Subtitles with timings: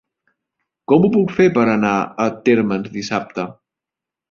[0.91, 1.93] Com ho puc fer per anar
[2.27, 3.49] a Térmens dissabte?